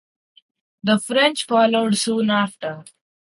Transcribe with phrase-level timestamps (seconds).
[0.81, 2.85] The French followed soon after.